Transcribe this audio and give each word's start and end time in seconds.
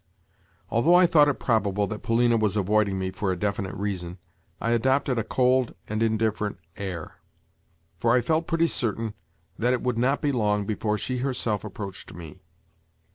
Although 0.71 0.95
I 0.95 1.05
thought 1.05 1.27
it 1.27 1.37
probable 1.39 1.85
that 1.85 2.01
Polina 2.01 2.35
was 2.35 2.57
avoiding 2.57 2.97
me 2.97 3.11
for 3.11 3.31
a 3.31 3.37
definite 3.37 3.75
reason, 3.75 4.17
I 4.59 4.71
adopted 4.71 5.19
a 5.19 5.23
cold 5.23 5.75
and 5.87 6.01
indifferent 6.01 6.57
air; 6.75 7.17
for 7.99 8.15
I 8.15 8.21
felt 8.21 8.47
pretty 8.47 8.65
certain 8.65 9.13
that 9.59 9.73
it 9.73 9.83
would 9.83 9.99
not 9.99 10.19
be 10.19 10.31
long 10.31 10.65
before 10.65 10.97
she 10.97 11.19
herself 11.19 11.63
approached 11.63 12.15
me. 12.15 12.39